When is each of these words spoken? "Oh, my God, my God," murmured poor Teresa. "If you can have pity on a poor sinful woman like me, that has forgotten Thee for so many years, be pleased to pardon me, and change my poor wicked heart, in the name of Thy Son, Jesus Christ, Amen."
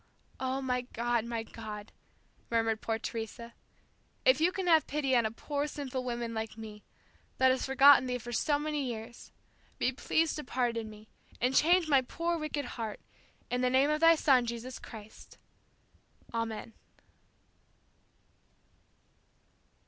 "Oh, 0.39 0.63
my 0.63 0.81
God, 0.93 1.25
my 1.25 1.43
God," 1.43 1.91
murmured 2.49 2.81
poor 2.81 2.97
Teresa. 2.97 3.53
"If 4.25 4.41
you 4.41 4.51
can 4.51 4.65
have 4.65 4.87
pity 4.87 5.15
on 5.15 5.27
a 5.27 5.31
poor 5.31 5.67
sinful 5.67 6.03
woman 6.03 6.33
like 6.33 6.57
me, 6.57 6.81
that 7.37 7.51
has 7.51 7.67
forgotten 7.67 8.07
Thee 8.07 8.17
for 8.17 8.31
so 8.31 8.57
many 8.57 8.83
years, 8.83 9.31
be 9.77 9.91
pleased 9.91 10.37
to 10.37 10.43
pardon 10.43 10.89
me, 10.89 11.07
and 11.39 11.53
change 11.55 11.87
my 11.87 12.01
poor 12.01 12.35
wicked 12.39 12.65
heart, 12.65 12.99
in 13.51 13.61
the 13.61 13.69
name 13.69 13.91
of 13.91 14.01
Thy 14.01 14.15
Son, 14.15 14.47
Jesus 14.47 14.79
Christ, 14.79 15.37
Amen." 16.33 16.73